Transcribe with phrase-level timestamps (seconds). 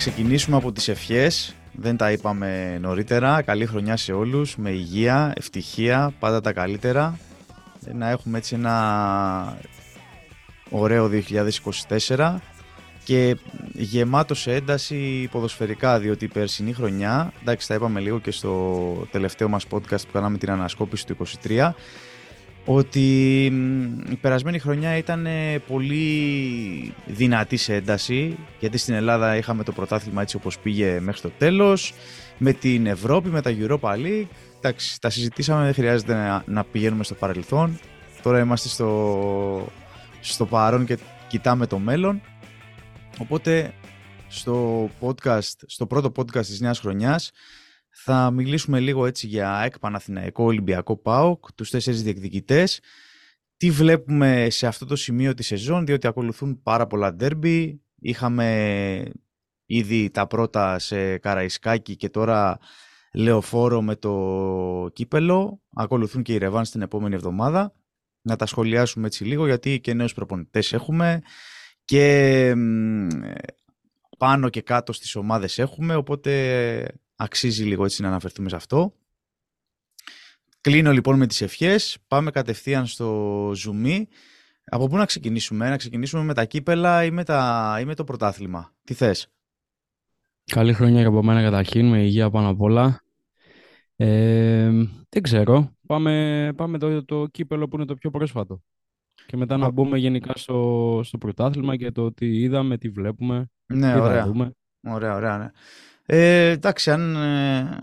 [0.00, 1.54] να ξεκινήσουμε από τις ευχές.
[1.72, 3.42] Δεν τα είπαμε νωρίτερα.
[3.42, 7.18] Καλή χρονιά σε όλους, με υγεία, ευτυχία, πάντα τα καλύτερα.
[7.92, 9.58] Να έχουμε έτσι ένα
[10.70, 11.10] ωραίο
[12.08, 12.36] 2024
[13.04, 13.36] και
[13.72, 19.48] γεμάτο σε ένταση ποδοσφαιρικά, διότι η περσινή χρονιά, εντάξει τα είπαμε λίγο και στο τελευταίο
[19.48, 21.70] μας podcast που κάναμε την ανασκόπηση του 2023,
[22.72, 23.44] ότι
[24.10, 25.26] η περασμένη χρονιά ήταν
[25.66, 31.30] πολύ δυνατή σε ένταση, γιατί στην Ελλάδα είχαμε το πρωτάθλημα έτσι όπως πήγε μέχρι το
[31.38, 31.94] τέλος,
[32.38, 34.26] με την Ευρώπη, με τα Europa League,
[34.58, 37.78] εντάξει, τα συζητήσαμε, δεν χρειάζεται να, να πηγαίνουμε στο παρελθόν,
[38.22, 39.72] τώρα είμαστε στο,
[40.20, 40.98] στο παρόν και
[41.28, 42.20] κοιτάμε το μέλλον.
[43.18, 43.72] Οπότε
[44.28, 47.30] στο podcast, στο πρώτο podcast της νέας χρονιάς
[47.90, 52.80] θα μιλήσουμε λίγο έτσι για ΑΕΚ Παναθηναϊκό Ολυμπιακό ΠΑΟΚ, τους τέσσερις διεκδικητές.
[53.56, 57.82] Τι βλέπουμε σε αυτό το σημείο της σεζόν, διότι ακολουθούν πάρα πολλά ντέρμπι.
[58.00, 59.12] Είχαμε
[59.66, 62.58] ήδη τα πρώτα σε Καραϊσκάκι και τώρα
[63.14, 65.62] Λεωφόρο με το Κύπελο.
[65.74, 67.74] Ακολουθούν και οι Ρεβάν την επόμενη εβδομάδα.
[68.22, 71.20] Να τα σχολιάσουμε έτσι λίγο γιατί και νέους προπονητές έχουμε
[71.84, 72.54] και
[74.18, 78.94] πάνω και κάτω στις ομάδες έχουμε, οπότε αξίζει λίγο έτσι να αναφερθούμε σε αυτό.
[80.60, 84.02] Κλείνω λοιπόν με τις ευχές, πάμε κατευθείαν στο Zoom.
[84.64, 88.04] Από πού να ξεκινήσουμε, να ξεκινήσουμε με τα κύπελα ή με, τα, ή με το
[88.04, 88.72] πρωτάθλημα.
[88.84, 89.28] Τι θες;
[90.44, 93.02] Καλή χρονιά και από μένα καταρχήν, με υγεία πάνω απ' όλα.
[93.96, 94.70] Ε,
[95.08, 98.62] δεν ξέρω, πάμε, πάμε το, το κύπελο που είναι το πιο πρόσφατο.
[99.26, 103.92] Και μετά να μπούμε γενικά στο, στο πρωτάθλημα και το τι είδαμε, τι βλέπουμε, ναι,
[103.92, 104.20] τι ωραία.
[104.20, 104.52] θα δούμε.
[104.82, 105.38] Ωραία, ωραία.
[105.38, 105.50] Ναι.
[106.12, 107.78] Ε, εντάξει, αν, ε,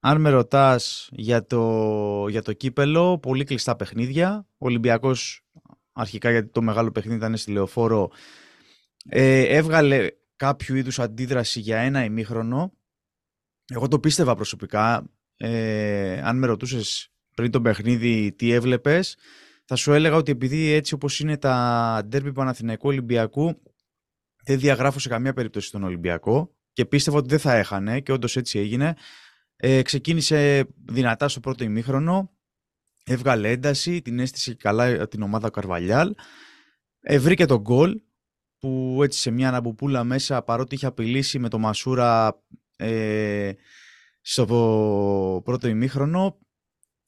[0.00, 4.46] αν με ρωτάς για το, για το κύπελο, πολύ κλειστά παιχνίδια.
[4.52, 5.44] Ο Ολυμπιακός,
[5.92, 8.10] αρχικά γιατί το μεγάλο παιχνίδι ήταν στη Λεωφόρο,
[9.08, 12.72] ε, έβγαλε κάποιο είδους αντίδραση για ένα ημίχρονο.
[13.74, 15.10] Εγώ το πίστευα προσωπικά.
[15.36, 19.16] Ε, αν με ρωτούσες πριν το παιχνίδι τι έβλεπες,
[19.64, 23.62] θα σου έλεγα ότι επειδή έτσι όπως είναι τα ντέρμπι Παναθηναϊκού Ολυμπιακού
[24.44, 28.36] δεν διαγράφω σε καμία περίπτωση τον Ολυμπιακό και πίστευα ότι δεν θα έχανε και όντως
[28.36, 28.94] έτσι έγινε.
[29.56, 32.30] Ε, ξεκίνησε δυνατά στο πρώτο ημίχρονο,
[33.04, 36.14] έβγαλε ένταση, την αίσθησε καλά την ομάδα Καρβαλιάλ,
[37.00, 38.00] ε, βρήκε τον γκολ
[38.58, 42.42] που έτσι σε μια αναμπουπούλα μέσα παρότι είχε απειλήσει με το Μασούρα
[42.76, 43.52] ε,
[44.20, 46.38] στο πρώτο ημίχρονο.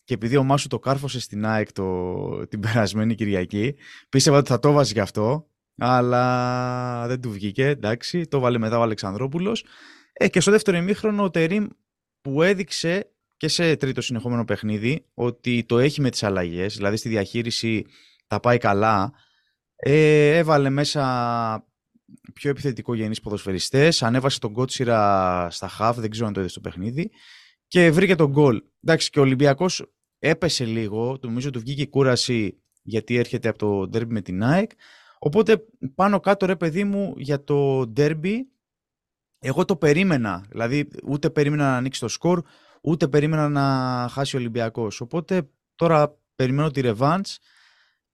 [0.05, 3.75] Και επειδή ο Μάσου το κάρφωσε στην ΑΕΚ το, την περασμένη Κυριακή,
[4.09, 8.79] πίστευα ότι θα το βάζει γι' αυτό, αλλά δεν του βγήκε, εντάξει, το βάλε μετά
[8.79, 9.65] ο Αλεξανδρόπουλος.
[10.13, 11.67] Ε, και στο δεύτερο ημίχρονο ο Τερίμ
[12.21, 17.09] που έδειξε και σε τρίτο συνεχόμενο παιχνίδι ότι το έχει με τις αλλαγές, δηλαδή στη
[17.09, 17.87] διαχείριση
[18.27, 19.13] τα πάει καλά,
[19.77, 21.03] ε, έβαλε μέσα
[22.35, 26.61] πιο επιθετικό γενείς ποδοσφαιριστές, ανέβασε τον Κότσιρα στα χαφ, δεν ξέρω αν το είδες στο
[26.61, 27.11] παιχνίδι,
[27.67, 28.63] και βρήκε τον γκολ.
[28.85, 33.89] Εντάξει, και ο Ολυμπιακός έπεσε λίγο, νομίζω του βγήκε η κούραση γιατί έρχεται από το
[33.89, 34.71] ντέρμπι με την ΑΕΚ.
[35.19, 38.49] Οπότε πάνω κάτω ρε παιδί μου για το ντέρμπι
[39.39, 42.43] εγώ το περίμενα, δηλαδή ούτε περίμενα να ανοίξει το σκορ,
[42.83, 45.01] ούτε περίμενα να χάσει ο Ολυμπιακός.
[45.01, 47.39] Οπότε τώρα περιμένω τη ρεβάντς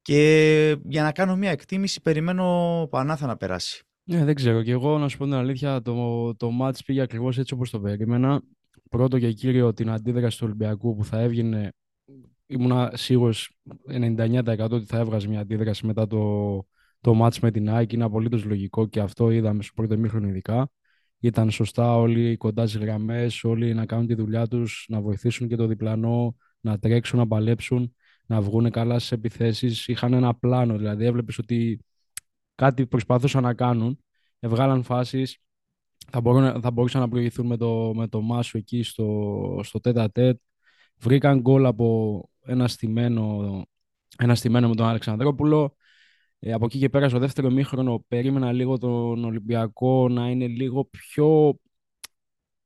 [0.02, 3.82] και για να κάνω μια εκτίμηση περιμένω Πανάθα να περάσει.
[4.04, 4.62] Ναι, δεν ξέρω.
[4.62, 7.80] Και εγώ να σου πω την αλήθεια, το, το match πήγε ακριβώς έτσι όπως το
[7.80, 8.42] περίμενα.
[8.90, 11.72] Πρώτο και κύριο την αντίδραση του Ολυμπιακού που θα έβγαινε
[12.46, 13.50] ήμουνα σίγουρος
[13.90, 16.18] 99% ότι θα έβγαζε μια αντίδραση μετά το,
[17.02, 17.92] το match με την ΑΕΚ.
[17.92, 20.70] Είναι απολύτως λογικό και αυτό είδαμε στο πρώτο μήχρονο ειδικά.
[21.20, 25.56] Ήταν σωστά όλοι κοντά στις γραμμές, όλοι να κάνουν τη δουλειά τους, να βοηθήσουν και
[25.56, 27.94] το διπλανό, να τρέξουν, να παλέψουν,
[28.26, 29.88] να βγουν καλά στις επιθέσεις.
[29.88, 31.84] Είχαν ένα πλάνο, δηλαδή έβλεπες ότι
[32.54, 33.98] κάτι προσπαθούσαν να κάνουν.
[34.40, 35.38] Εβγάλαν φάσεις.
[36.10, 36.22] Θα,
[36.62, 40.40] θα μπορούσαν να προηγηθούν με το, με το Μάσο εκεί στο, στο τέτα τέτ.
[40.96, 43.62] Βρήκαν γκολ από ένα στημένο,
[44.18, 45.76] ένα στημένο με τον Αλεξανδρόπουλο.
[46.44, 50.84] Ε, από εκεί και πέρα στο δεύτερο μήχρονο περίμενα λίγο τον Ολυμπιακό να είναι λίγο
[50.84, 51.58] πιο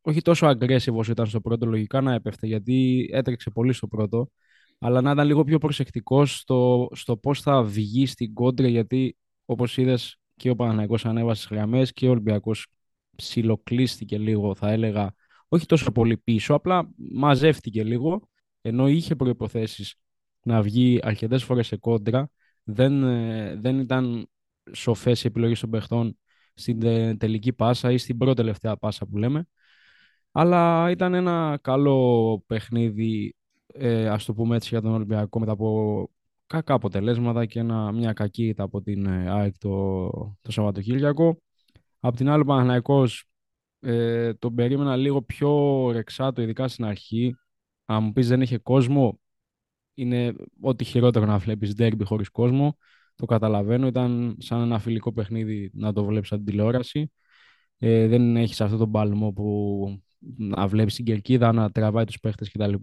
[0.01, 4.31] όχι τόσο aggressive όσο ήταν στο πρώτο, λογικά να έπεφτε γιατί έτρεξε πολύ στο πρώτο,
[4.79, 8.69] αλλά να ήταν λίγο πιο προσεκτικός στο, στο πώς θα βγει στην κόντρα.
[8.69, 12.67] Γιατί όπως είδες και ο Παναναϊκός ανέβασε τι γραμμές και ο Ολυμπιακός
[13.17, 15.15] ψιλοκλείστηκε λίγο, θα έλεγα,
[15.49, 18.29] όχι τόσο πολύ πίσω, απλά μαζεύτηκε λίγο
[18.61, 19.95] ενώ είχε προϋποθέσεις
[20.43, 22.31] να βγει αρκετές φορές σε κόντρα,
[22.67, 24.29] δεν, ε, δεν ήταν
[24.73, 26.19] σοφές οι επιλογές των παιχτών
[26.55, 26.79] στην
[27.19, 29.49] τελική πάσα ή στην πρώτη τελευταία πάσα που λέμε.
[30.33, 33.37] Αλλά ήταν ένα καλό παιχνίδι,
[33.67, 36.11] ε, ας το πούμε έτσι, για τον Ολυμπιακό μετά από
[36.47, 40.09] κακά αποτελέσματα και ένα, μια κακή από την ε, ΑΕΚ το,
[40.43, 41.43] το Σαββατοκύριακο.
[42.01, 43.25] Απ' την άλλη, ο Παναθηναϊκός
[43.81, 47.37] ε, τον περίμενα λίγο πιο ρεξάτο, ειδικά στην αρχή.
[47.85, 49.21] Αν μου πεις δεν είχε κόσμο,
[49.97, 52.77] είναι ό,τι χειρότερο να βλέπεις ντέρμπι χωρίς κόσμο.
[53.15, 57.13] Το καταλαβαίνω, ήταν σαν ένα φιλικό παιχνίδι να το βλέπεις από την τηλεόραση.
[57.79, 60.01] Ε, δεν έχεις αυτό τον παλμό που
[60.37, 62.75] να βλέπεις την κερκίδα, να τραβάει τους παίχτες κτλ.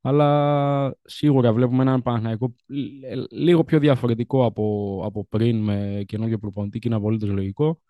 [0.00, 2.54] Αλλά σίγουρα βλέπουμε έναν Παναθηναϊκό
[3.30, 7.80] λίγο πιο διαφορετικό από, από πριν με καινούργιο προπονητή και είναι απολύτως λογικό.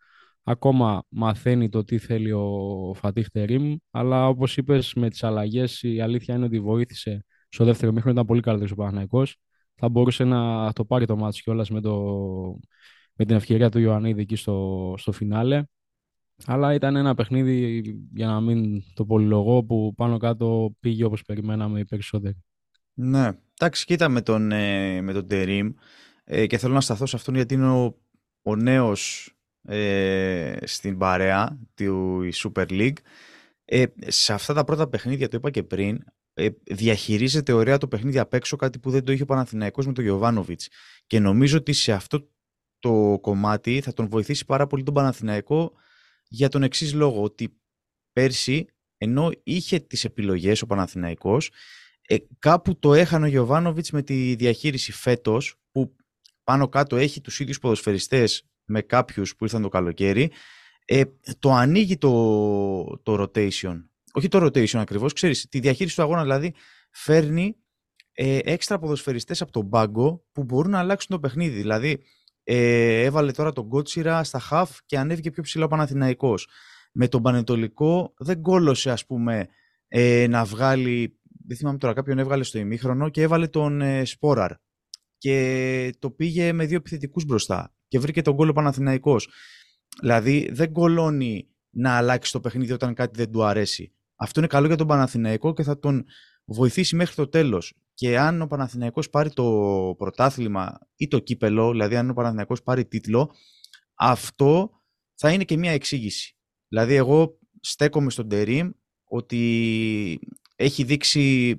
[0.42, 6.00] Ακόμα μαθαίνει το τι θέλει ο Φατίχ Τερίμ, αλλά όπως είπες, με τις αλλαγές η
[6.00, 8.14] αλήθεια είναι ότι βοήθησε στο δεύτερο μήχρονο.
[8.14, 9.36] Ήταν πολύ καλύτερος ο Παναθηναϊκός.
[9.74, 11.96] Θα μπορούσε να το πάρει το μάτι κιόλας με, το,
[13.14, 15.62] με την ευκαιρία του Ιωαννίδη εκεί στο, στο φινάλε.
[16.46, 17.82] Αλλά ήταν ένα παιχνίδι,
[18.14, 22.44] για να μην το πολυλογώ, που πάνω κάτω πήγε όπως περιμέναμε οι περισσότεροι.
[22.94, 25.72] Ναι, εντάξει, κοίτα με τον, ε, με τον Τερίμ
[26.24, 27.96] ε, και θέλω να σταθώ σε αυτόν γιατί είναι ο,
[28.42, 29.32] ο νέος
[29.62, 32.96] ε, στην παρέα του Super League.
[33.64, 36.02] Ε, σε αυτά τα πρώτα παιχνίδια, το είπα και πριν, ε,
[36.62, 40.04] διαχειρίζεται ωραία το παιχνίδι απ' έξω, κάτι που δεν το είχε ο Παναθηναϊκός με τον
[40.04, 40.68] Γιωβάνοβιτς.
[41.06, 42.28] Και νομίζω ότι σε αυτό
[42.78, 45.72] το κομμάτι θα τον βοηθήσει πάρα πολύ τον Παναθηναϊκό
[46.28, 47.60] για τον εξής λόγο, ότι
[48.12, 48.66] πέρσι,
[48.96, 51.50] ενώ είχε τις επιλογές ο Παναθηναϊκός,
[52.06, 55.96] ε, κάπου το έχανε ο Γιωβάνοβιτς με τη διαχείριση φέτος, που
[56.44, 60.30] πάνω κάτω έχει τους ίδιους ποδοσφαιριστές με κάποιους που ήρθαν το καλοκαίρι,
[60.84, 61.02] ε,
[61.38, 63.84] το ανοίγει το, το rotation.
[64.12, 66.54] Όχι το rotation ακριβώς, ξέρεις, τη διαχείριση του αγώνα δηλαδή
[66.90, 67.56] φέρνει
[68.12, 71.56] ε, έξτρα ποδοσφαιριστές από τον πάγκο που μπορούν να αλλάξουν το παιχνίδι.
[71.56, 72.02] Δηλαδή,
[72.42, 76.48] ε, έβαλε τώρα τον Κότσιρα στα χαφ και ανέβηκε πιο ψηλά ο Παναθηναϊκός.
[76.92, 79.48] Με τον Πανετολικό δεν κόλωσε ας πούμε
[79.88, 84.52] ε, να βγάλει, δεν θυμάμαι τώρα κάποιον έβγαλε στο ημίχρονο και έβαλε τον ε, Σπόραρ
[85.18, 89.28] και το πήγε με δύο επιθετικούς μπροστά και βρήκε τον κόλλο Παναθηναϊκός.
[90.00, 93.92] Δηλαδή δεν κολώνει να αλλάξει το παιχνίδι όταν κάτι δεν του αρέσει.
[94.22, 96.04] Αυτό είναι καλό για τον Παναθηναϊκό και θα τον
[96.44, 101.96] βοηθήσει μέχρι το τέλος και αν ο Παναθηναϊκός πάρει το πρωτάθλημα ή το κύπελο, δηλαδή
[101.96, 103.30] αν ο Παναθηναϊκός πάρει τίτλο,
[103.94, 104.70] αυτό
[105.14, 106.36] θα είναι και μια εξήγηση.
[106.68, 108.70] Δηλαδή εγώ στέκομαι στον Τερίμ
[109.04, 110.20] ότι
[110.56, 111.56] έχει δείξει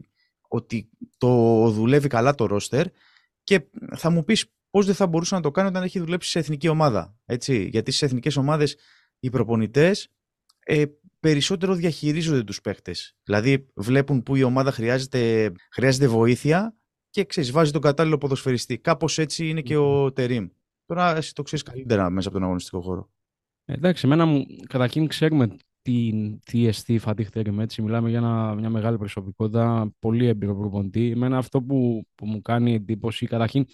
[0.47, 1.29] ότι το
[1.69, 2.87] δουλεύει καλά το ρόστερ
[3.43, 3.61] και
[3.95, 6.67] θα μου πεις πώς δεν θα μπορούσε να το κάνει όταν έχει δουλέψει σε εθνική
[6.67, 7.15] ομάδα.
[7.25, 7.67] Έτσι.
[7.71, 8.75] Γιατί στις εθνικές ομάδες
[9.19, 10.09] οι προπονητές
[10.65, 10.85] ε,
[11.21, 13.15] περισσότερο διαχειρίζονται τους παίχτες.
[13.23, 16.75] Δηλαδή βλέπουν που η ομάδα χρειάζεται, χρειάζεται βοήθεια
[17.09, 18.77] και ξέρεις, βάζει τον κατάλληλο ποδοσφαιριστή.
[18.77, 20.47] Κάπως έτσι είναι και ο Τερίμ.
[20.85, 23.09] Τώρα εσύ το ξέρεις καλύτερα μέσα από τον αγωνιστικό χώρο.
[23.65, 26.12] Εντάξει, εμένα μου, καταρχήν ξέρουμε τι,
[26.45, 27.81] τι εστί Φατίχ Τερίμ, έτσι.
[27.81, 31.12] Μιλάμε για ένα, μια μεγάλη προσωπικότητα, πολύ έμπειρο προπονητή.
[31.12, 33.65] Εμένα αυτό που, που μου κάνει εντύπωση, καταρχήν ε,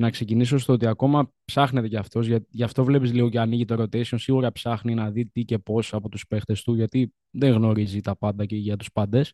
[0.00, 2.26] να ξεκινήσω στο ότι ακόμα ψάχνεται κι αυτός.
[2.50, 4.14] Γι' αυτό βλέπεις λίγο και ανοίγει το rotation.
[4.18, 8.16] Σίγουρα ψάχνει να δει τι και πώς από τους παίχτες του, γιατί δεν γνωρίζει τα
[8.16, 9.32] πάντα και για τους πάντες.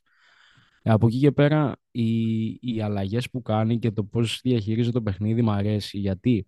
[0.83, 5.03] Ε, από εκεί και πέρα, οι, οι αλλαγές που κάνει και το πώς διαχειρίζεται το
[5.03, 5.99] παιχνίδι μου αρέσει.
[5.99, 6.47] Γιατί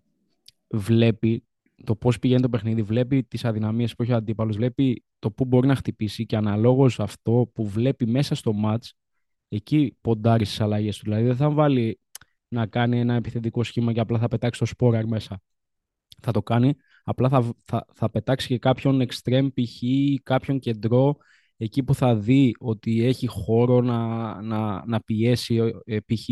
[0.67, 1.43] βλέπει
[1.83, 5.45] το πώς πηγαίνει το παιχνίδι, βλέπει τις αδυναμίες που έχει ο αντίπαλος, βλέπει το πού
[5.45, 8.89] μπορεί να χτυπήσει και αναλόγως αυτό που βλέπει μέσα στο match,
[9.47, 11.03] εκεί ποντάρει στις αλλαγές του.
[11.03, 11.99] Δηλαδή δεν θα βάλει
[12.51, 15.41] να κάνει ένα επιθετικό σχήμα και απλά θα πετάξει το σπόραρ μέσα.
[16.21, 19.81] Θα το κάνει, απλά θα, θα, θα πετάξει και κάποιον extreme π.χ.
[20.23, 21.15] κάποιον κεντρό
[21.57, 26.29] εκεί που θα δει ότι έχει χώρο να, να, να πιέσει ε, π.χ.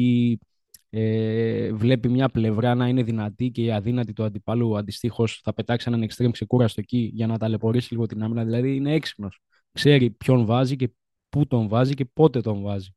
[0.91, 5.89] Ε, βλέπει μια πλευρά να είναι δυνατή και η αδύνατη του αντιπάλου αντιστοίχως θα πετάξει
[5.91, 8.43] έναν extreme ξεκούραστο εκεί για να ταλαιπωρήσει λίγο την άμυνα.
[8.43, 9.41] Δηλαδή είναι έξυπνος.
[9.71, 10.91] Ξέρει ποιον βάζει και
[11.29, 12.89] πού τον βάζει και πότε τον βάζει.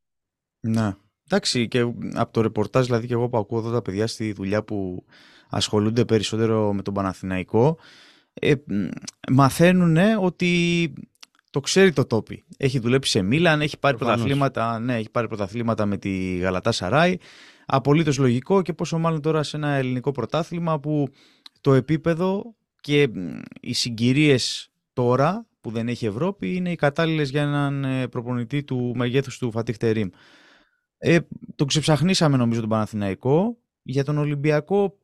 [0.59, 0.95] Ναι.
[1.25, 1.79] Εντάξει, και
[2.13, 5.05] από το ρεπορτάζ, δηλαδή και εγώ που ακούω εδώ τα παιδιά στη δουλειά που
[5.49, 7.77] ασχολούνται περισσότερο με τον Παναθηναϊκό,
[8.33, 8.53] ε,
[9.31, 10.93] μαθαίνουν ότι
[11.49, 12.43] το ξέρει το τόπι.
[12.57, 17.17] Έχει δουλέψει σε Μίλαν, έχει πάρει, πρωταθλήματα, ναι, έχει πάρει πρωταθλήματα με τη Γαλατά Σαράι.
[17.65, 21.07] Απολύτως λογικό και πόσο μάλλον τώρα σε ένα ελληνικό πρωτάθλημα που
[21.61, 23.09] το επίπεδο και
[23.61, 28.93] οι συγκυρίες τώρα που δεν έχει Ευρώπη είναι οι κατάλληλες για έναν ε, προπονητή του
[28.95, 30.09] μεγέθους του Φατίχ Τερίμ.
[31.05, 31.19] Ε,
[31.55, 33.57] τον ξεψαχνίσαμε νομίζω τον Παναθηναϊκό.
[33.81, 34.99] Για τον Ολυμπιακό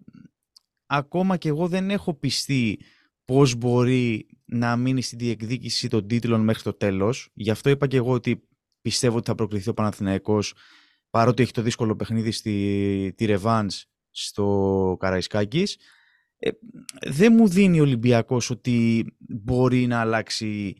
[0.86, 2.80] ακόμα και εγώ δεν έχω πιστεί
[3.26, 7.30] πώς μπορεί να μείνει στη διεκδίκηση των τίτλων μέχρι το τέλος.
[7.34, 8.48] Γι' αυτό είπα και εγώ ότι
[8.82, 10.54] πιστεύω ότι θα προκριθεί ο Παναθηναϊκός
[11.10, 15.78] παρότι έχει το δύσκολο παιχνίδι στη τη Ρεβάνς στο Καραϊσκάκης.
[16.38, 16.50] Ε,
[17.10, 20.76] δεν μου δίνει ο Ολυμπιακός ότι μπορεί να αλλάξει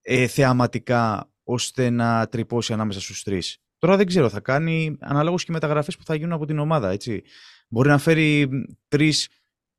[0.00, 3.62] ε, θεαματικά ώστε να τρυπώσει ανάμεσα στους τρεις.
[3.78, 6.90] Τώρα δεν ξέρω, θα κάνει αναλόγως και μεταγραφές που θα γίνουν από την ομάδα.
[6.90, 7.22] Έτσι.
[7.68, 8.48] Μπορεί να φέρει
[8.88, 9.28] τρεις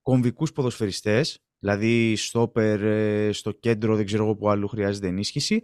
[0.01, 5.61] κομβικούς ποδοσφαιριστές Δηλαδή στόπερ ε, στο κέντρο, δεν ξέρω εγώ που αλλού χρειάζεται ενίσχυση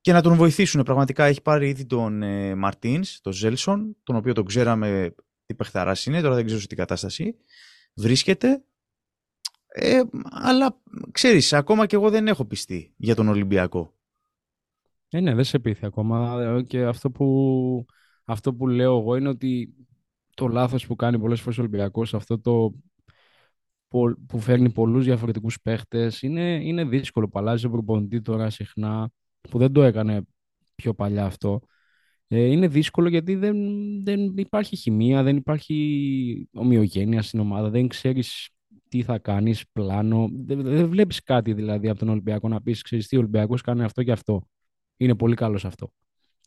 [0.00, 0.82] και να τον βοηθήσουν.
[0.82, 5.14] Πραγματικά έχει πάρει ήδη τον ε, Μαρτίνς, τον Ζέλσον, τον οποίο τον ξέραμε
[5.46, 7.36] τι παιχταράς είναι, τώρα δεν ξέρω σε τι κατάσταση
[7.94, 8.64] βρίσκεται.
[9.72, 10.80] Ε, αλλά
[11.12, 13.94] ξέρεις, ακόμα και εγώ δεν έχω πιστεί για τον Ολυμπιακό.
[15.10, 16.42] Ε, ναι, δεν σε πείθει ακόμα.
[16.42, 17.86] Ε, και αυτό που,
[18.24, 19.74] αυτό που λέω εγώ είναι ότι
[20.34, 22.74] το λάθος που κάνει πολλές φορές ο Ολυμπιακός, αυτό το
[24.26, 27.28] που φέρνει πολλούς διαφορετικούς παίχτες, είναι, είναι δύσκολο.
[27.28, 30.22] Που αλλάζει ο προπονητή τώρα συχνά, που δεν το έκανε
[30.74, 31.60] πιο παλιά αυτό.
[32.28, 33.56] Ε, είναι δύσκολο γιατί δεν,
[34.04, 38.50] δεν υπάρχει χημεία, δεν υπάρχει ομοιογένεια στην ομάδα, δεν ξέρεις
[38.88, 40.28] τι θα κάνεις, πλάνο.
[40.32, 43.82] Δεν, δεν βλέπεις κάτι δηλαδή από τον Ολυμπιακό να πεις, ξέρεις τι, ο Ολυμπιακός κάνει
[43.82, 44.46] αυτό και αυτό.
[45.00, 45.92] Είναι πολύ καλός αυτό.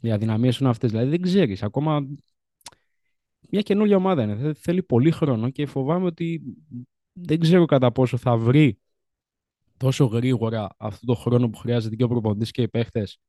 [0.02, 1.64] Οι αδυναμίες είναι αυτές, δηλαδή δεν ξέρεις.
[1.64, 2.08] Ακόμα
[3.50, 4.54] μια καινούργια ομάδα είναι.
[4.54, 6.42] Θέλει πολύ χρόνο και φοβάμαι ότι
[7.14, 8.80] δεν ξέρω κατά πόσο θα βρει
[9.78, 13.20] τόσο γρήγορα αυτό το χρόνο που χρειάζεται και ο προπονητής και οι παίχτες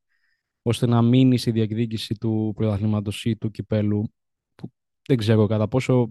[0.61, 4.13] ώστε να μείνει στη διεκδίκηση του πρωταθλήματος ή του κυπέλου
[4.55, 4.71] που
[5.07, 6.09] δεν ξέρω κατά πόσο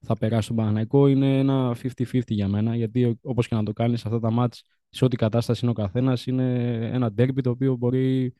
[0.00, 4.04] θα περάσει τον Παναγενικό είναι ένα 50-50 για μένα γιατί όπως και να το κάνεις
[4.04, 8.34] αυτά τα μάτς σε ό,τι κατάσταση είναι ο καθένας είναι ένα ντέρμπι το οποίο μπορεί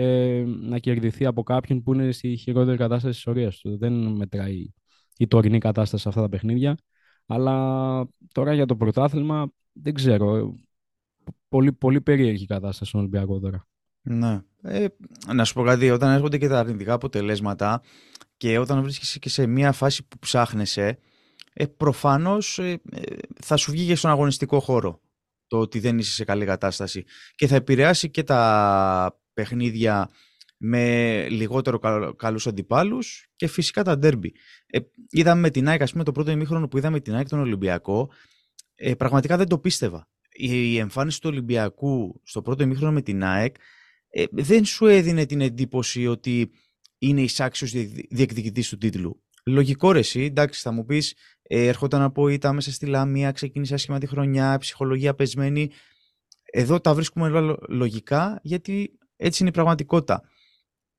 [0.00, 3.78] ε, να κερδιθεί από κάποιον που είναι στη χειρότερη κατάσταση της ιστορίας του.
[3.78, 4.72] Δεν μετράει
[5.16, 6.76] η τωρινή κατάσταση σε αυτά τα παιχνίδια.
[7.26, 10.54] Αλλά τώρα για το πρωτάθλημα δεν ξέρω.
[11.48, 13.66] Πολύ, πολύ περίεργη κατάσταση στον Ολυμπιακό τώρα.
[14.02, 14.40] Ναι.
[14.62, 14.86] Ε,
[15.34, 17.82] να σου πω κάτι, όταν έρχονται και τα αρνητικά αποτελέσματα
[18.36, 20.98] και όταν βρίσκεσαι και σε μια φάση που ψάχνεσαι,
[21.52, 25.00] ε, προφανώς ε, ε, θα σου βγει και στον αγωνιστικό χώρο
[25.46, 30.10] το ότι δεν είσαι σε καλή κατάσταση και θα επηρεάσει και τα παιχνίδια
[30.56, 31.78] με λιγότερο
[32.16, 34.32] καλούς αντιπάλους και φυσικά τα ντέρμπι.
[34.66, 34.78] Ε,
[35.10, 38.10] είδαμε με την ΑΕΚ, ας πούμε το πρώτο ημίχρονο που είδαμε την ΑΕΚ τον Ολυμπιακό,
[38.74, 40.08] ε, πραγματικά δεν το πίστευα.
[40.30, 43.54] Η, εμφάνιση του Ολυμπιακού στο πρώτο ημίχρονο με την ΑΕΚ
[44.08, 46.50] ε, δεν σου έδινε την εντύπωση ότι
[46.98, 47.70] είναι εισάξιος
[48.10, 49.22] διεκδικητής του τίτλου.
[49.44, 53.74] Λογικό ρε εσύ, εντάξει θα μου πεις, ε, ερχόταν από ήττα μέσα στη Λάμια, ξεκίνησε
[53.74, 55.70] άσχημα τη χρονιά, ψυχολογία πεσμένη.
[56.52, 60.22] Εδώ τα βρίσκουμε λογικά γιατί έτσι είναι η πραγματικότητα.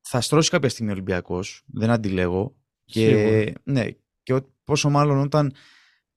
[0.01, 2.55] Θα στρώσει κάποια στιγμή ο Ολυμπιακός, δεν αντιλέγω.
[2.85, 3.87] Και, ναι,
[4.23, 5.53] και πόσο μάλλον όταν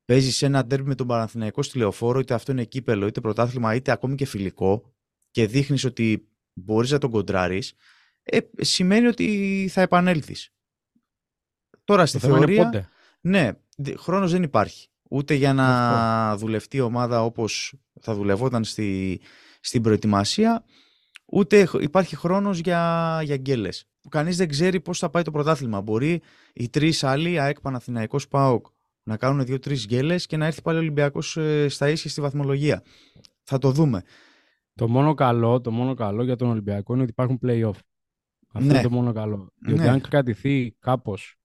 [0.05, 3.75] παίζεις σε ένα τέρμι με τον Παναθηναϊκό στη λεωφόρο, είτε αυτό είναι κύπελο, είτε πρωτάθλημα,
[3.75, 4.95] είτε ακόμη και φιλικό,
[5.31, 7.75] και δείχνεις ότι μπορείς να τον κοντράρεις,
[8.23, 10.55] ε, σημαίνει ότι θα επανέλθεις.
[11.85, 12.65] Τώρα στη θεωρία.
[12.65, 12.89] Πότε.
[13.21, 13.51] Ναι,
[13.97, 14.89] χρόνος δεν υπάρχει.
[15.11, 19.21] Ούτε για να δουλευτεί η ομάδα όπως θα δουλευόταν στη,
[19.61, 20.65] στην προετοιμασία,
[21.33, 23.85] ούτε υπάρχει χρόνος για, για γκέλες.
[24.09, 25.81] Κανείς δεν ξέρει πώς θα πάει το πρωτάθλημα.
[25.81, 26.23] Μπορεί
[26.53, 28.67] οι τρεις άλλοι, ΑΕΚ, Παναθηναϊκός, ΠΑΟΚ,
[29.03, 32.83] να κάνουν δύο-τρεις γκέλες και να έρθει πάλι ο Ολυμπιακός ε, στα ίσια στη βαθμολογία.
[33.43, 34.03] Θα το δούμε.
[34.75, 37.79] Το μόνο καλό, το μόνο καλό για τον Ολυμπιακό είναι ότι υπάρχουν play-off.
[38.53, 38.75] Αυτό ναι.
[38.75, 39.53] είναι το μόνο καλό.
[39.67, 39.89] Γιατί ναι.
[39.89, 41.37] αν κρατηθεί κάπως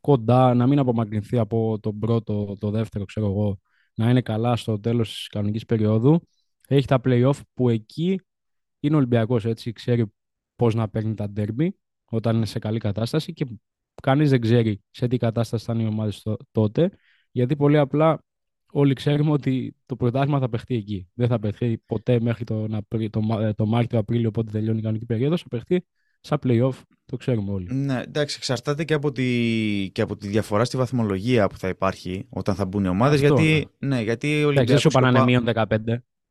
[0.00, 3.60] κοντά, να μην απομακρυνθεί από τον πρώτο, το δεύτερο, ξέρω εγώ,
[3.94, 6.28] να είναι καλά στο τέλος της κανονικής περίοδου,
[6.68, 8.20] έχει τα play-off που εκεί
[8.82, 10.12] είναι Ολυμπιακός έτσι, ξέρει
[10.56, 13.46] πώς να παίρνει τα ντέρμπι όταν είναι σε καλή κατάσταση και
[14.02, 16.90] κανείς δεν ξέρει σε τι κατάσταση θα είναι οι ομάδες τότε.
[17.30, 18.24] Γιατί πολύ απλά
[18.72, 21.08] όλοι ξέρουμε ότι το πρωτάθλημα θα παιχτεί εκεί.
[21.14, 25.42] Δεν θα παιχτεί ποτέ μέχρι τον το, το, το Μάρτιο-Απρίλιο, οπότε τελειώνει η κανονική περίοδος.
[25.42, 25.86] Θα παιχτεί
[26.20, 26.74] σαν playoff.
[27.04, 27.74] Το ξέρουμε όλοι.
[27.74, 32.26] Ναι, εντάξει, εξαρτάται και από, τη, και από τη διαφορά στη βαθμολογία που θα υπάρχει
[32.28, 33.20] όταν θα μπουν οι ομάδες.
[33.20, 33.96] Γιατί, ναι.
[33.96, 34.92] ναι, γιατί ο Ολυμπιακός.
[34.92, 35.64] Δεν μείον 15.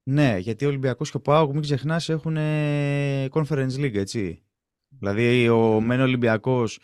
[0.04, 2.36] Ναι, γιατί ο Ολυμπιακός και ο Πάοκ, μην ξεχνάς, έχουν
[3.32, 4.44] Conference League, έτσι.
[4.88, 6.80] Δηλαδή, ο Μένο Ολυμπιακός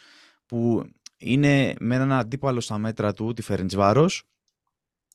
[0.46, 0.84] που
[1.18, 4.24] είναι με έναν αντίπαλο στα μέτρα του, τη Φερεντσβάρος,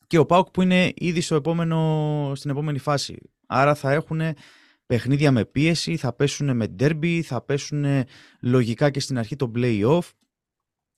[0.06, 3.18] και ο Πάοκ που είναι ήδη στο επόμενο, στην επόμενη φάση.
[3.46, 4.20] Άρα θα έχουν
[4.86, 8.04] παιχνίδια με πίεση, θα πέσουν με derby, θα πέσουν
[8.40, 10.10] λογικά και στην αρχή το play-off.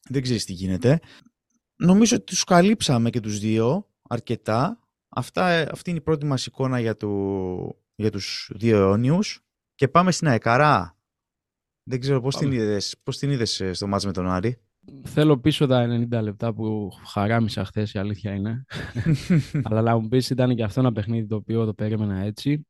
[0.09, 1.01] Δεν ξέρεις τι γίνεται.
[1.77, 4.79] Νομίζω ότι τους καλύψαμε και τους δύο αρκετά.
[5.17, 7.09] Αυτά, ε, αυτή είναι η πρώτη μας εικόνα για, το,
[7.95, 9.45] για τους δύο αιώνιους.
[9.75, 10.99] Και πάμε στην Αεκαρά.
[11.83, 14.59] Δεν ξέρω πώς την, είδες, πώς την είδες ε, στο μάτς με τον Άρη;
[15.05, 18.65] Θέλω πίσω τα 90 λεπτά που χαράμισα χθες, η αλήθεια είναι.
[19.65, 22.67] Αλλά να μου πεις ήταν και αυτό ένα παιχνίδι το οποίο το περίμενα έτσι.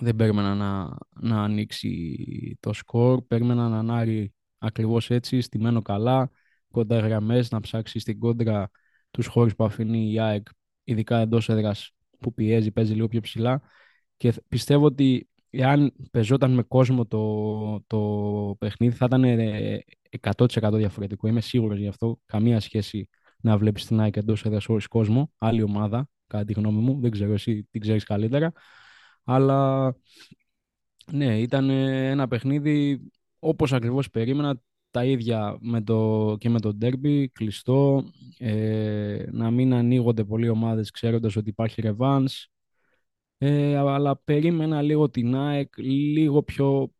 [0.00, 3.22] Δεν περίμενα να, να ανοίξει το σκορ.
[3.22, 6.30] Περίμενα να ανάρει ακριβώς έτσι, στημένο καλά,
[6.70, 8.70] κοντά γραμμές, να ψάξει στην κόντρα
[9.10, 10.46] τους χώρους που αφήνει η ΑΕΚ
[10.86, 13.62] ειδικά εντός έδρας που πιέζει, παίζει λίγο πιο ψηλά.
[14.16, 19.24] Και πιστεύω ότι εάν πεζόταν με κόσμο το, το παιχνίδι θα ήταν
[20.20, 21.28] 100% ε, διαφορετικό.
[21.28, 22.20] Είμαι σίγουρος γι' αυτό.
[22.26, 23.08] Καμία σχέση
[23.40, 26.08] να βλέπεις την ΑΕΚ εντός έδρας χωρίς κόσμο, άλλη ομάδα.
[26.26, 27.00] κατά τη γνώμη μου.
[27.00, 28.52] Δεν ξέρω εσύ τι ξέρεις καλύτερα.
[29.24, 29.94] Αλλά
[31.12, 33.00] ναι, ήταν ένα παιχνίδι
[33.38, 38.04] όπως ακριβώς περίμενα, τα ίδια με το, και με το ντέρμπι, κλειστό,
[38.38, 42.48] ε, να μην ανοίγονται πολλοί ομάδες ξέροντας ότι υπάρχει ρεβάνς.
[43.38, 46.92] Ε, αλλά περίμενα λίγο την ΑΕΚ, λίγο πιο,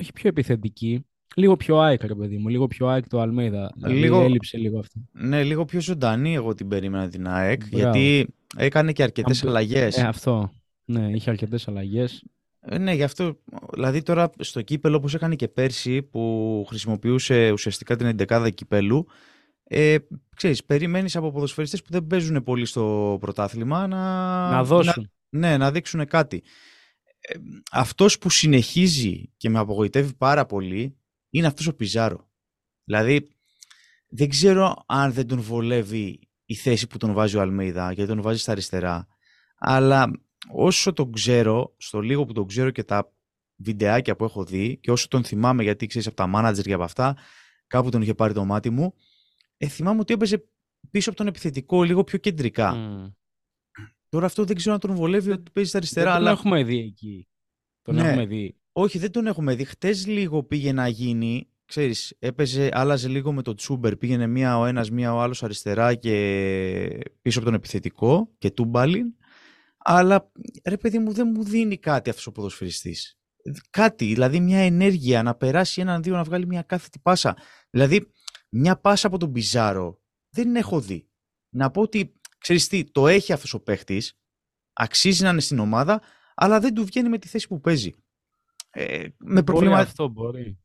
[0.00, 1.06] όχι πιο επιθετική,
[1.36, 3.72] λίγο πιο ΑΕΚ ρε παιδί μου, λίγο πιο ΑΕΚ το Αλμέιδα.
[3.74, 5.00] Δηλαδή λίγο, έλειψε λίγο αυτό.
[5.12, 9.96] Ναι, λίγο πιο ζωντανή εγώ την περίμενα την ΑΕΚ, γιατί έκανε και αρκετές αλλαγές.
[9.96, 10.52] Ε, αυτό.
[10.84, 12.24] Ναι, είχε αρκετές αλλαγές.
[12.60, 13.38] Ε, ναι, γι' αυτό.
[13.72, 19.06] Δηλαδή τώρα στο κύπελο, όπως έκανε και πέρσι, που χρησιμοποιούσε ουσιαστικά την 11η κυπέλου,
[19.64, 19.96] ε,
[20.36, 25.10] ξέρεις, περιμένεις από ποδοσφαιριστές που δεν παίζουν πολύ στο πρωτάθλημα να, να δώσουν.
[25.28, 26.42] ναι, να δείξουν κάτι.
[27.20, 27.34] Ε,
[27.70, 30.96] αυτός που συνεχίζει και με απογοητεύει πάρα πολύ
[31.30, 32.30] είναι αυτός ο Πιζάρο.
[32.84, 33.28] Δηλαδή,
[34.08, 38.22] δεν ξέρω αν δεν τον βολεύει η θέση που τον βάζει ο Αλμέιδα, γιατί τον
[38.22, 39.06] βάζει στα αριστερά,
[39.58, 40.10] αλλά
[40.52, 43.12] όσο τον ξέρω, στο λίγο που τον ξέρω και τα
[43.56, 46.82] βιντεάκια που έχω δει και όσο τον θυμάμαι γιατί ξέρεις από τα manager και από
[46.82, 47.16] αυτά,
[47.66, 48.94] κάπου τον είχε πάρει το μάτι μου,
[49.64, 50.44] ε, θυμάμαι ότι έπαιζε
[50.90, 52.74] πίσω από τον επιθετικό λίγο πιο κεντρικά.
[54.08, 56.12] Τώρα αυτό δεν ξέρω αν τον βολεύει ότι παίζει στα αριστερά.
[56.12, 57.28] Δεν τον έχουμε δει εκεί.
[57.82, 58.08] Τον ναι.
[58.08, 58.56] έχουμε δει.
[58.72, 59.64] Όχι, δεν τον έχουμε δει.
[59.64, 61.46] Χτες λίγο πήγε να γίνει.
[61.64, 63.96] Ξέρεις, έπαιζε, άλλαζε λίγο με το Τσούμπερ.
[63.96, 69.14] Πήγαινε μία ο ένας, μία ο άλλος αριστερά και πίσω από τον επιθετικό και τούμπαλιν
[69.84, 70.30] αλλά
[70.64, 73.16] ρε παιδί μου δεν μου δίνει κάτι αυτός ο ποδοσφαιριστής.
[73.70, 77.36] Κάτι, δηλαδή μια ενέργεια να περάσει έναν δύο να βγάλει μια κάθετη πάσα.
[77.70, 78.12] Δηλαδή
[78.54, 81.08] μια πάσα από τον Πιζάρο δεν έχω δει.
[81.48, 84.18] Να πω ότι ξέρεις τι, το έχει αυτός ο παίχτης,
[84.72, 86.02] αξίζει να είναι στην ομάδα,
[86.34, 87.94] αλλά δεν του βγαίνει με τη θέση που παίζει.
[88.70, 89.78] Ε, με, προβλημα...
[89.78, 90.58] αυτό, μπορεί.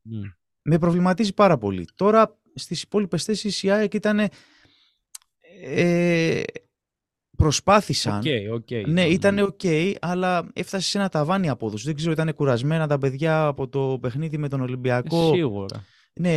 [0.62, 1.88] με προβληματίζει πάρα πολύ.
[1.94, 4.30] Τώρα στις υπόλοιπες θέσεις η ΑΕΚ ήταν
[5.60, 6.42] ε,
[7.36, 8.22] προσπάθησαν.
[8.24, 8.86] Okay, okay.
[8.86, 11.86] Ναι, ήταν ok, αλλά έφτασε σε ένα ταβάνι απόδοσης.
[11.86, 15.32] Δεν ξέρω, ήταν κουρασμένα τα παιδιά από το παιχνίδι με τον Ολυμπιακό.
[15.32, 15.84] Ε, σίγουρα.
[16.18, 16.36] Ναι,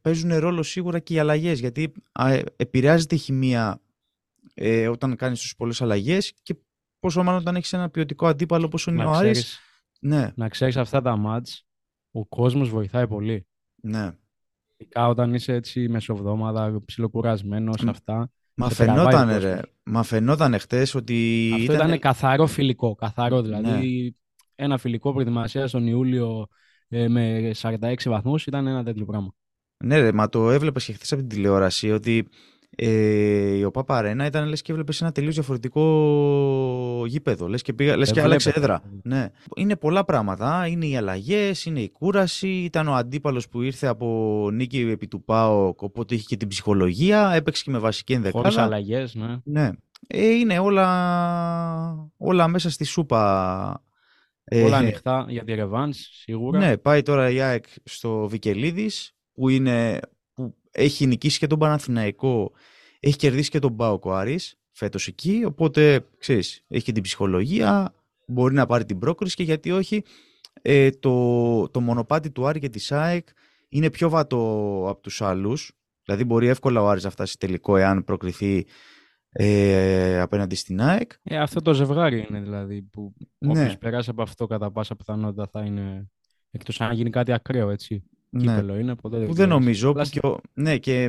[0.00, 1.60] παίζουν ρόλο σίγουρα και οι αλλαγές.
[1.60, 3.80] Γιατί α, επηρεάζεται η χημεία
[4.54, 6.56] ε, όταν κάνεις τόσες πολλές αλλαγές και
[6.98, 9.58] πόσο μάλλον όταν έχεις ένα ποιοτικό αντίπαλο όπως είναι ο Άρης.
[10.00, 10.32] Ναι.
[10.34, 11.66] Να ξέρεις αυτά τα μάτς,
[12.10, 13.46] ο κόσμος βοηθάει πολύ.
[13.82, 14.10] Ναι.
[14.76, 18.30] Ειδικά όταν είσαι έτσι μεσοβδόμαδα, ψιλοκουρασμένος, αυτά.
[18.54, 19.60] Μα φαινόταν, ρε.
[19.82, 21.50] Μα φαινόταν χτες ότι.
[21.54, 21.98] Αυτό ήταν...
[21.98, 22.94] καθαρό φιλικό.
[22.94, 23.70] Καθαρό δηλαδή.
[23.70, 24.10] Ναι.
[24.54, 26.46] Ένα φιλικό προετοιμασία τον Ιούλιο
[26.92, 29.34] ε, με 46 βαθμούς ήταν ένα τέτοιο πράγμα.
[29.84, 32.28] Ναι, ρε, μα το έβλεπες και χθες από την τηλεόραση ότι
[32.76, 37.48] ε, η ΟΠΑ Παρένα ήταν λες και έβλεπες ένα τελείως διαφορετικό γήπεδο.
[37.48, 38.82] Λες και, πήγα, λες και άλλαξε έδρα.
[39.02, 39.28] Ναι.
[39.56, 40.66] Είναι πολλά πράγματα.
[40.66, 42.48] Είναι οι αλλαγές, είναι η κούραση.
[42.48, 47.30] Ήταν ο αντίπαλος που ήρθε από νίκη επί του ΠΑΟΚ, οπότε είχε και την ψυχολογία.
[47.34, 48.42] Έπαιξε και με βασική ενδεκάδα.
[48.42, 49.36] Χωρίς αλλαγές, ναι.
[49.44, 49.70] ναι.
[50.06, 53.82] Ε, είναι όλα, όλα μέσα στη σούπα.
[54.52, 56.58] Όλα ε, ανοιχτά για τη Ρεβάνς, σίγουρα.
[56.58, 60.00] Ναι, πάει τώρα η ΑΕΚ στο Βικελίδης, που είναι
[60.70, 62.52] έχει νικήσει και τον Παναθηναϊκό,
[63.00, 67.94] έχει κερδίσει και τον Πάοκο Άρης φέτος εκεί, οπότε ξέρεις, έχει και την ψυχολογία,
[68.26, 70.02] μπορεί να πάρει την πρόκριση και γιατί όχι,
[70.62, 73.28] ε, το, το μονοπάτι του Άρη και της ΣΑΕΚ
[73.68, 75.72] είναι πιο βατό από τους άλλους,
[76.04, 78.66] δηλαδή μπορεί εύκολα ο Άρης να φτάσει τελικό εάν προκριθεί
[79.32, 81.12] ε, απέναντι στην ΑΕΚ.
[81.22, 83.76] Ε, αυτό το ζευγάρι είναι δηλαδή που ναι.
[83.76, 86.10] περάσει από αυτό κατά πάσα πιθανότητα θα είναι
[86.50, 88.04] εκτός αν γίνει κάτι ακραίο έτσι.
[88.30, 88.40] Ναι.
[88.40, 89.92] Κύπελο είναι, ποτέ δεν Που δεν νομίζω.
[89.92, 90.40] Που και ο...
[90.52, 91.08] Ναι, και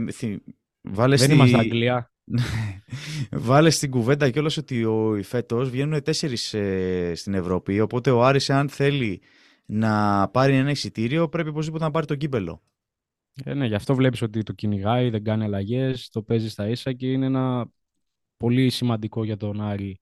[0.82, 1.38] βάλες δεν στη...
[1.38, 2.12] είμαστε Αγγλία.
[3.32, 7.80] Βάλες στην κουβέντα κιόλας ότι ο φέτος βγαίνουν τέσσερις ε, στην Ευρώπη.
[7.80, 9.22] Οπότε ο Άρης, αν θέλει
[9.66, 12.62] να πάρει ένα εισιτήριο, πρέπει οπωσδήποτε να πάρει το κύπελο.
[13.44, 16.94] Ε, ναι, γι' αυτό βλέπεις ότι το κυνηγάει, δεν κάνει αλλαγές, το παίζει στα ίσα
[16.94, 17.72] και είναι ένα
[18.44, 20.00] πολύ σημαντικό για τον Άρη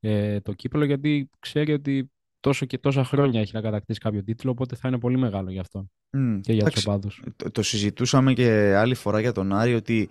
[0.00, 4.50] ε, το κύπελο γιατί ξέρει ότι τόσο και τόσα χρόνια έχει να κατακτήσει κάποιο τίτλο,
[4.50, 7.22] οπότε θα είναι πολύ μεγάλο για αυτό mm, και για τους οπαδούς.
[7.36, 10.08] Το, το, συζητούσαμε και άλλη φορά για τον Άρη ότι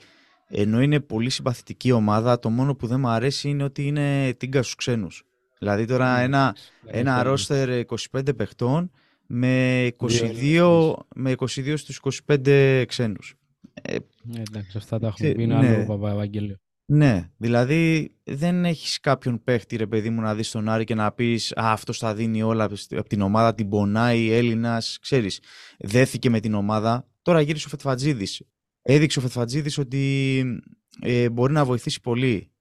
[0.47, 4.61] ενώ είναι πολύ συμπαθητική ομάδα, το μόνο που δεν μου αρέσει είναι ότι είναι τίγκα
[4.61, 5.23] στους ξένους.
[5.59, 8.91] Δηλαδή τώρα mm, ένα, ένα ρόστερ 25 παιχτών
[9.27, 13.35] με 22, με 22 στους 25 ξένους.
[13.81, 13.97] Ε,
[14.49, 15.85] εντάξει, αυτά τα έχουμε πει, είναι ναι.
[15.89, 16.57] άλλο Ευαγγέλιο.
[16.89, 21.11] Ναι, δηλαδή δεν έχεις κάποιον παίχτη ρε παιδί μου να δεις τον Άρη και να
[21.11, 24.97] πεις Α, αυτός θα δίνει όλα από την ομάδα, την πονάει, Έλληνας.
[25.01, 25.39] Ξέρεις,
[25.79, 27.07] δέθηκε με την ομάδα.
[27.21, 28.41] Τώρα γύρισε ο Φετφατζίδης.
[28.81, 30.43] Έδειξε ο Φετφατζίδης ότι
[31.01, 32.51] ε, μπορεί να βοηθήσει πολύ.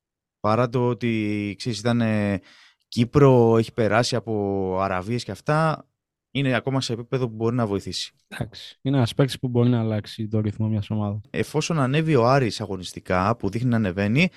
[0.41, 2.41] Παρά το ότι ξέρεις, ήταν ε,
[2.89, 5.89] Κύπρο, έχει περάσει από Αραβίες και αυτά
[6.39, 8.13] είναι ακόμα σε επίπεδο που μπορεί να βοηθήσει.
[8.29, 8.79] Εντάξει.
[8.83, 11.21] Είναι ένας παίκτης που μπορεί να αλλάξει το ρυθμό μιας ομάδας.
[11.31, 14.29] Εφόσον ανέβει ο Άρης αγωνιστικά, που δείχνει να ανεβαίνει,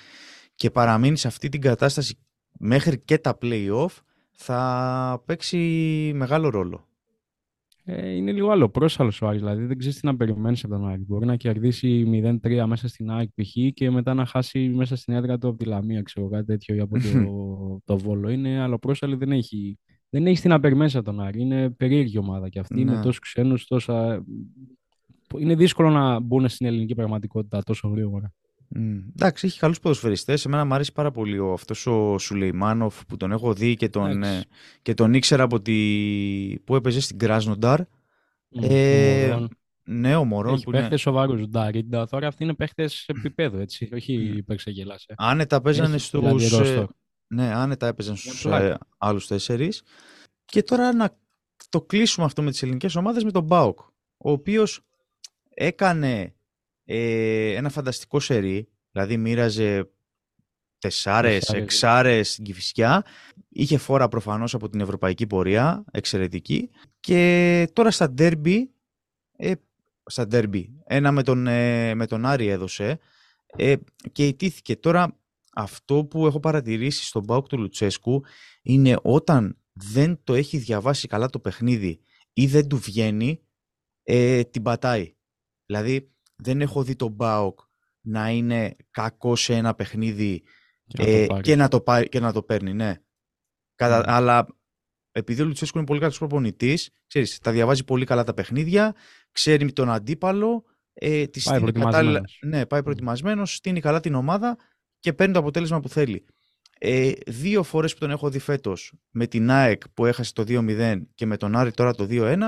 [0.54, 2.18] και παραμείνει σε αυτή την κατάσταση
[2.58, 3.98] μέχρι και τα play-off,
[4.30, 5.58] θα παίξει
[6.14, 6.88] μεγάλο ρόλο.
[7.84, 10.88] Ε, είναι λίγο άλλο πρόσαλο ο Άρης, δηλαδή δεν ξέρεις τι να περιμένεις από τον
[10.88, 11.04] Άρη.
[11.06, 12.04] Μπορεί να κερδίσει
[12.42, 13.72] 0-3 μέσα στην ΑΕΚ π.χ.
[13.74, 16.80] και μετά να χάσει μέσα στην έδρα του από τη Λαμία, ξέρω κάτι τέτοιο ή
[16.80, 18.30] από το, το Βόλο.
[18.30, 19.78] Είναι άλλο πρόσαλο, δεν έχει,
[20.10, 21.40] δεν έχει τι να περιμένει από τον Άρη.
[21.40, 22.74] Είναι περίεργη ομάδα και αυτή.
[22.74, 22.80] Ναι.
[22.80, 24.24] Είναι τόσο ξένους, τόσα.
[25.38, 28.32] Είναι δύσκολο να μπουν στην ελληνική πραγματικότητα τόσο γρήγορα.
[28.76, 29.02] Mm.
[29.16, 30.44] Εντάξει, έχει καλούς ποδοσφαιριστές.
[30.44, 34.44] Εμένα μου αρέσει πάρα πολύ αυτός ο Σουλεϊμάνοφ που τον έχω δει και τον, ε,
[34.82, 35.74] και τον ήξερα από τη...
[36.64, 37.80] που έπαιζε στην Κράσνονταρ.
[37.80, 39.36] Mm, ε,
[39.84, 40.54] ναι, ο Μωρόν.
[40.54, 40.96] Έχει παίχτε είναι...
[40.96, 41.48] σοβαρούς.
[41.48, 42.06] Νταρίντα.
[42.06, 43.88] Τώρα αυτοί είναι παίχτες επίπεδου, έτσι.
[43.92, 44.36] Όχι mm.
[44.36, 45.04] υπερξεγελάς.
[45.06, 45.14] Ε.
[45.16, 46.52] Άνετα παίζανε στους.
[46.52, 46.86] Ε,
[47.34, 49.82] ναι, άνετα έπαιζαν στους ε, άλλους τέσσερις.
[50.44, 51.16] Και τώρα να
[51.68, 53.78] το κλείσουμε αυτό με τις ελληνικές ομάδες με τον Μπάουκ.
[54.16, 54.80] Ο οποίος
[55.54, 56.34] έκανε
[56.84, 59.90] ε, ένα φανταστικό σερί, δηλαδή μοίραζε
[60.78, 63.04] τεσσάρες, εξάρες στην Κηφισιά.
[63.48, 66.70] Είχε φόρα προφανώς από την ευρωπαϊκή πορεία, εξαιρετική.
[67.00, 68.70] Και τώρα στα ντέρμπι,
[69.36, 69.52] ε,
[70.04, 72.98] στα ντέρμπι, ένα με τον, ε, με τον Άρη έδωσε
[73.56, 73.74] ε,
[74.12, 74.76] και ιτήθηκε.
[74.76, 75.19] Τώρα
[75.50, 78.24] αυτό που έχω παρατηρήσει στον Μπάουκ του Λουτσέσκου
[78.62, 82.00] είναι όταν δεν το έχει διαβάσει καλά το παιχνίδι
[82.32, 83.42] ή δεν του βγαίνει,
[84.02, 85.14] ε, την πατάει.
[85.66, 87.60] Δηλαδή δεν έχω δει τον Μπάουκ
[88.00, 90.42] να είναι κακό σε ένα παιχνίδι
[90.86, 93.02] και, ε, να, το και, να, το πάρει, και να το παίρνει, ναι.
[93.74, 94.12] Κατα, ναι.
[94.12, 94.46] Αλλά
[95.12, 96.90] επειδή ο Λουτσέσκο είναι πολύ καλός προπονητής,
[97.42, 98.94] τα διαβάζει πολύ καλά τα παιχνίδια,
[99.32, 102.38] ξέρει τον αντίπαλο, ε, τη πάει προετοιμασμένος.
[102.46, 104.56] Ναι, πάει προετοιμασμένος, στείνει καλά την ομάδα
[105.00, 106.24] και παίρνει το αποτέλεσμα που θέλει.
[106.78, 111.00] Ε, δύο φορές που τον έχω δει φέτος με την ΑΕΚ που έχασε το 2-0
[111.14, 112.38] και με τον Άρη τώρα το 2-1,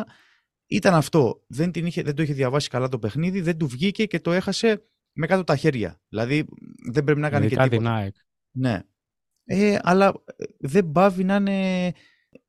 [0.66, 1.44] ήταν αυτό.
[1.46, 4.32] Δεν, την είχε, δεν το είχε διαβάσει καλά το παιχνίδι, δεν του βγήκε και το
[4.32, 6.00] έχασε με κάτω τα χέρια.
[6.08, 6.44] Δηλαδή
[6.90, 8.12] δεν πρέπει να κάνει και τίποτα.
[8.50, 8.80] Ναι.
[9.44, 11.92] Ε, αλλά ε, δεν πάβει να είναι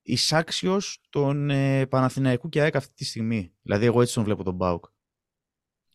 [0.02, 3.54] εισάξιος τον ε, Παναθηναϊκού και ΑΕΚ αυτή τη στιγμή.
[3.62, 4.86] Δηλαδή εγώ έτσι τον βλέπω τον Πάουκ.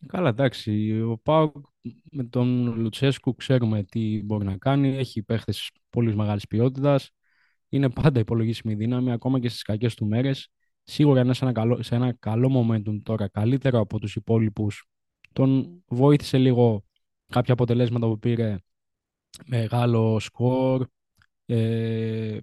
[0.07, 1.01] Καλά, εντάξει.
[1.01, 1.65] Ο Πάουκ
[2.11, 4.97] με τον Λουτσέσκου ξέρουμε τι μπορεί να κάνει.
[4.97, 7.11] Έχει παίχτες πολύ μεγάλης ποιότητας.
[7.69, 10.49] Είναι πάντα υπολογίσιμη δύναμη, ακόμα και στις κακές του μέρες
[10.83, 14.85] σίγουρα είναι σε ένα καλό, σε ένα καλό momentum τώρα, καλύτερο από τους υπόλοιπους.
[15.33, 16.83] Τον βοήθησε λίγο
[17.27, 18.57] κάποια αποτελέσματα που πήρε
[19.45, 20.87] μεγάλο σκορ,
[21.45, 22.37] ε,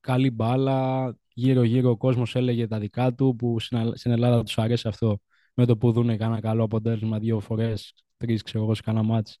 [0.00, 3.56] καλή μπάλα, γύρω-γύρω ο κόσμος έλεγε τα δικά του, που
[3.94, 5.20] στην Ελλάδα τους αρέσει αυτό
[5.54, 9.38] με το που δούνε κάνα καλό αποτέλεσμα δύο φορές, τρεις ξέρω εγώ σε κάνα μάτς,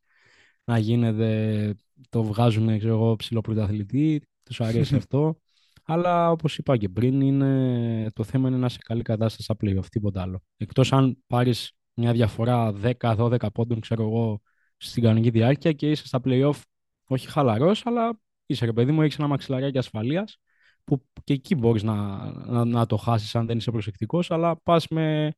[0.64, 1.74] να γίνεται,
[2.08, 5.38] το βγάζουν ξέρω εγώ ψηλοπρωταθλητή, τους αρέσει αυτό.
[5.84, 8.10] Αλλά όπως είπα και πριν, είναι...
[8.12, 10.42] το θέμα είναι να είσαι καλή κατάσταση στα playoff, τίποτα άλλο.
[10.56, 14.40] Εκτός αν πάρεις μια διαφορά 10-12 πόντων, ξέρω εγώ,
[14.76, 16.60] στην κανονική διάρκεια και είσαι στα playoff
[17.04, 20.38] όχι χαλαρός, αλλά είσαι ρε παιδί μου, έχεις ένα μαξιλαράκι ασφαλείας
[20.84, 21.94] που και εκεί μπορείς να,
[22.32, 25.32] να, να, το χάσεις αν δεν είσαι προσεκτικός, αλλά πας με,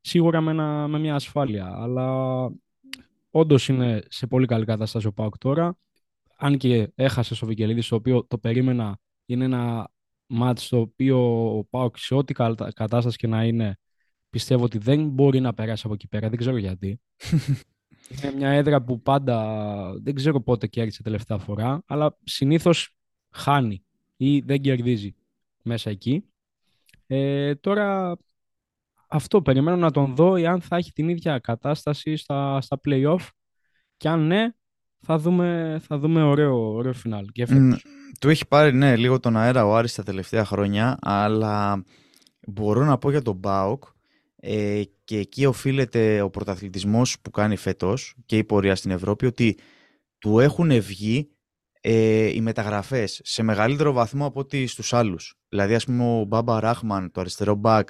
[0.00, 1.74] σίγουρα με, ένα, με μια ασφάλεια.
[1.76, 2.48] Αλλά
[3.30, 5.78] όντως είναι σε πολύ καλή κατάσταση ο Πάουκ τώρα.
[6.36, 9.90] Αν και έχασε ο Βικελίδης, το οποίο το περίμενα είναι ένα
[10.26, 12.34] μάτς στο οποίο ο Πάοκ σε ό,τι
[12.74, 13.78] κατάσταση και να είναι
[14.30, 16.28] πιστεύω ότι δεν μπορεί να περάσει από εκεί πέρα.
[16.28, 17.00] Δεν ξέρω γιατί.
[18.10, 22.96] είναι μια έδρα που πάντα δεν ξέρω πότε κέρδισε τελευταία φορά, αλλά συνήθως
[23.30, 23.84] χάνει
[24.16, 25.14] ή δεν κερδίζει
[25.62, 26.24] μέσα εκεί.
[27.06, 28.16] Ε, τώρα
[29.08, 33.28] αυτό περιμένω να τον δω εάν θα έχει την ίδια κατάσταση στα, στα play-off
[33.96, 34.48] και αν ναι,
[35.00, 37.26] θα δούμε, θα δούμε ωραίο, ωραίο φινάλ.
[37.32, 37.46] Και
[38.20, 41.84] του έχει πάρει ναι, λίγο τον αέρα ο Άρης τα τελευταία χρόνια, αλλά
[42.46, 43.84] μπορώ να πω για τον Μπάουκ
[44.36, 49.58] ε, και εκεί οφείλεται ο πρωταθλητισμός που κάνει φέτος και η πορεία στην Ευρώπη ότι
[50.18, 51.30] του έχουν βγει
[51.80, 55.38] ε, οι μεταγραφές σε μεγαλύτερο βαθμό από ότι στους άλλους.
[55.48, 57.88] Δηλαδή ας πούμε ο Μπάμπα Ράχμαν, το αριστερό μπακ,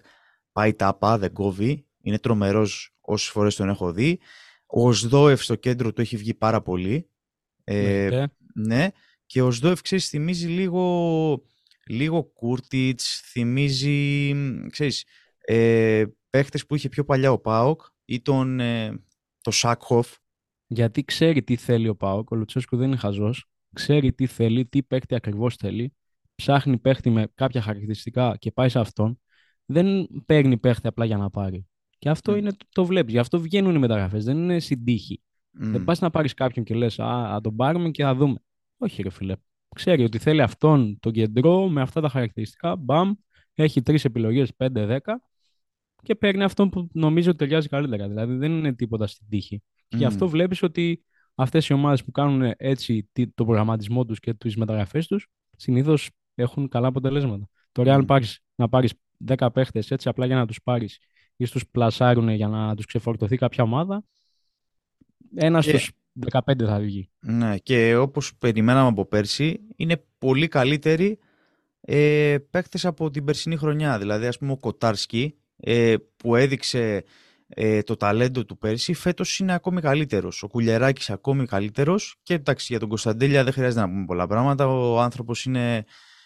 [0.59, 4.19] πάει τάπα, δεν κόβει, είναι τρομερός όσες φορές τον έχω δει.
[4.67, 7.11] Ο Σδόεφ στο κέντρο του έχει βγει πάρα πολύ.
[7.65, 8.25] Ε, ναι.
[8.67, 8.89] ναι.
[9.27, 11.45] Και ο Σδόεφ, ξέρεις, θυμίζει λίγο,
[11.87, 14.35] λίγο Κούρτιτς, θυμίζει,
[14.71, 15.05] ξέρεις,
[15.39, 19.03] ε, παίχτες που είχε πιο παλιά ο Πάοκ ή τον, ε,
[19.41, 20.15] το Σάκχοφ.
[20.67, 24.83] Γιατί ξέρει τι θέλει ο Πάοκ, ο Λουτσέσκου δεν είναι χαζός, ξέρει τι θέλει, τι
[24.83, 25.95] παίχτη ακριβώς θέλει,
[26.35, 29.21] ψάχνει παίχτη με κάποια χαρακτηριστικά και πάει σε αυτόν,
[29.69, 31.67] δεν παίρνει παίχτη απλά για να πάρει.
[31.99, 33.13] Και αυτό είναι, το βλέπεις.
[33.13, 34.25] Γι' αυτό βγαίνουν οι μεταγραφές.
[34.25, 35.23] Δεν είναι συντύχη.
[35.51, 38.39] Δεν πας να πάρεις κάποιον και λες: Α, τον πάρουμε και θα δούμε.
[38.79, 39.35] Όχι, ρε φίλε.
[39.75, 42.77] Ξέρει ότι θέλει αυτόν τον κεντρό με αυτά τα χαρακτηριστικά.
[42.77, 43.13] Μπαμ,
[43.55, 44.99] έχει τρεις επιλογές, 5-10
[46.03, 48.09] και παίρνει αυτόν που νομίζει ότι ταιριάζει καλύτερα.
[48.09, 49.63] Δηλαδή δεν είναι τίποτα στην τύχη.
[49.89, 51.05] Και γι' αυτό βλέπεις ότι
[51.35, 55.27] αυτές οι ομάδες που κάνουν έτσι το προγραμματισμό τους και τις μεταγραφές τους,
[55.57, 57.49] συνήθως έχουν καλά αποτελέσματα.
[57.73, 58.95] Τώρα, αν πάρεις, να πάρεις
[59.27, 60.99] 10 παίχτες έτσι απλά για να τους πάρεις
[61.37, 64.05] ή στους πλασάρουν για να τους ξεφορτωθεί κάποια ομάδα,
[65.35, 65.79] ένας και...
[65.79, 65.91] στους
[66.31, 67.11] 15 θα βγει.
[67.21, 71.19] Ναι, και όπως περιμέναμε από πέρσι, είναι πολύ καλύτεροι
[71.81, 73.99] ε, παίχτες από την περσινή χρονιά.
[73.99, 77.05] Δηλαδή, ας πούμε, ο Κοτάρσκι ε, που έδειξε
[77.49, 80.43] ε, το ταλέντο του πέρσι, φέτος είναι ακόμη καλύτερος.
[80.43, 82.17] Ο Κουλιεράκη ακόμη καλύτερος.
[82.23, 84.67] Και εντάξει, για τον Κωνσταντέλια δεν χρειάζεται να πούμε πολλά πράγματα.
[84.67, 85.85] Ο άνθρωπος είναι,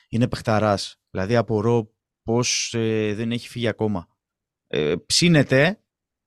[0.08, 1.00] είναι παιχταράς.
[1.10, 1.90] Δηλαδή, απορώ
[2.22, 4.06] πώς ε, δεν έχει φύγει ακόμα.
[4.66, 5.80] Ε, ψήνεται,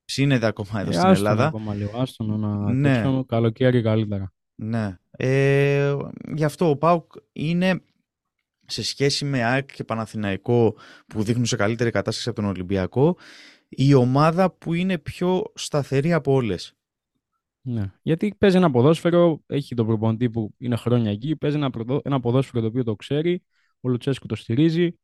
[0.06, 1.46] ψήνεται ακόμα εδώ ε, στην Ελλάδα.
[1.46, 3.24] Ακόμα λίγο, άστον να ναι.
[3.26, 4.34] καλοκαίρι καλύτερα.
[4.56, 4.98] Ναι.
[5.12, 5.96] Ε,
[6.36, 7.82] γι' αυτό ο Πάουκ είναι
[8.66, 10.76] σε σχέση με ΑΕΚ και Παναθηναϊκό
[11.08, 13.18] που δείχνουν σε καλύτερη κατάσταση από τον Ολυμπιακό
[13.70, 16.76] η ομάδα που είναι πιο σταθερή από όλες.
[17.62, 17.92] Ναι.
[18.02, 21.70] Γιατί παίζει ένα ποδόσφαιρο, έχει τον προπονητή που είναι χρόνια εκεί, παίζει ένα,
[22.04, 23.44] ένα ποδόσφαιρο το οποίο το ξέρει,
[23.82, 25.00] ο Λουτσέσκου το στηρίζει,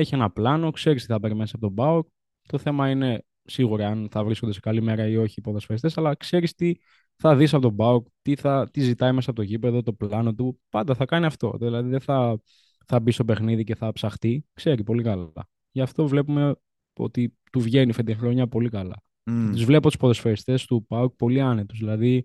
[0.00, 2.08] έχει ένα πλάνο, ξέρεις τι θα παίρνει μέσα από τον Πάοκ.
[2.48, 6.14] Το θέμα είναι σίγουρα αν θα βρίσκονται σε καλή μέρα ή όχι οι ποδοσφαιριστές, αλλά
[6.14, 6.74] ξέρεις τι
[7.16, 8.34] θα δεις από τον Πάοκ, τι,
[8.70, 10.60] τι ζητάει μέσα από το γήπεδο, το πλάνο του.
[10.68, 11.54] Πάντα θα κάνει αυτό.
[11.58, 12.38] Δηλαδή δεν θα,
[12.86, 14.44] θα μπει στο παιχνίδι και θα ψαχτεί.
[14.52, 15.32] Ξέρει πολύ καλά.
[15.70, 16.54] Γι' αυτό βλέπουμε
[16.96, 19.02] ότι του βγαίνει φετινή χρονιά πολύ καλά.
[19.30, 19.48] Mm.
[19.52, 21.78] Τους βλέπω τους ποδοσφαιριστές του ΠΑΟΚ πολύ άνετους.
[21.78, 22.24] Δηλαδή,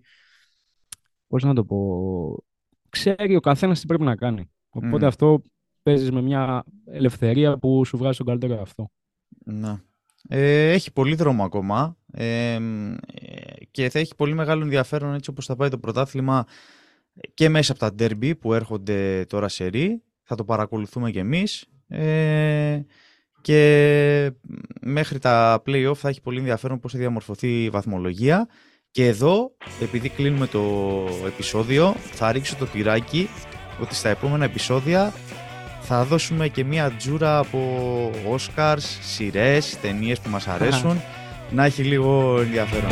[1.26, 2.44] πώς να το πω,
[2.88, 4.50] ξέρει ο καθένας τι πρέπει να κάνει.
[4.68, 5.42] Οπότε αυτό
[5.82, 8.90] παίζεις με μια ελευθερία που σου βγάζει τον καλύτερο αυτό.
[9.44, 9.82] Να.
[10.28, 12.58] Ε, έχει πολύ δρόμο ακόμα ε,
[13.70, 16.46] και θα έχει πολύ μεγάλο ενδιαφέρον έτσι όπως θα πάει το πρωτάθλημα
[17.34, 20.02] και μέσα από τα ντέρμπι που έρχονται τώρα σε ρί.
[20.22, 21.66] Θα το παρακολουθούμε κι εμείς.
[21.88, 22.80] Ε,
[23.40, 24.32] και
[24.80, 28.48] μέχρι τα play-off θα έχει πολύ ενδιαφέρον πώς θα διαμορφωθεί η βαθμολογία
[28.90, 30.62] και εδώ, επειδή κλείνουμε το
[31.26, 33.28] επεισόδιο, θα ρίξω το τυράκι
[33.80, 35.12] ότι στα επόμενα επεισόδια
[35.92, 37.60] θα δώσουμε και μία τζούρα από
[38.36, 41.00] Oscars, σειρές, ταινίες που μας αρέσουν,
[41.50, 42.90] να έχει λίγο ενδιαφέρον.